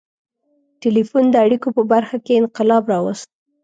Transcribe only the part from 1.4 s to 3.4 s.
اړیکو په برخه کې انقلاب راوست.